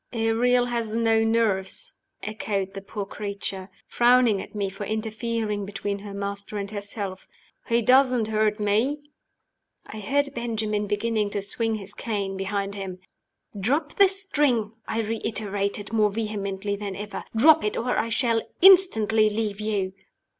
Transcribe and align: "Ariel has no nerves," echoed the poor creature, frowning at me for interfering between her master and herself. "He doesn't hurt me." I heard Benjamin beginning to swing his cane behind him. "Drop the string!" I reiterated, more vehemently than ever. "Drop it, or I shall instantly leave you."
"Ariel 0.13 0.65
has 0.65 0.95
no 0.95 1.23
nerves," 1.23 1.93
echoed 2.23 2.73
the 2.73 2.81
poor 2.81 3.05
creature, 3.05 3.69
frowning 3.85 4.41
at 4.41 4.55
me 4.55 4.67
for 4.67 4.83
interfering 4.83 5.63
between 5.63 5.99
her 5.99 6.11
master 6.11 6.57
and 6.57 6.71
herself. 6.71 7.27
"He 7.67 7.83
doesn't 7.83 8.29
hurt 8.29 8.59
me." 8.59 8.97
I 9.85 9.99
heard 9.99 10.33
Benjamin 10.33 10.87
beginning 10.87 11.29
to 11.29 11.41
swing 11.43 11.75
his 11.75 11.93
cane 11.93 12.35
behind 12.35 12.73
him. 12.73 12.97
"Drop 13.55 13.93
the 13.97 14.09
string!" 14.09 14.71
I 14.87 15.01
reiterated, 15.01 15.93
more 15.93 16.09
vehemently 16.09 16.75
than 16.75 16.95
ever. 16.95 17.23
"Drop 17.35 17.63
it, 17.63 17.77
or 17.77 17.95
I 17.95 18.09
shall 18.09 18.41
instantly 18.59 19.29
leave 19.29 19.59
you." 19.61 19.93